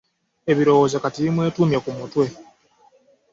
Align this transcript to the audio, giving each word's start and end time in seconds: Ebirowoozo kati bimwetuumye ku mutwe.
Ebirowoozo 0.51 0.97
kati 1.03 1.19
bimwetuumye 1.25 1.77
ku 1.83 1.89
mutwe. 1.97 2.25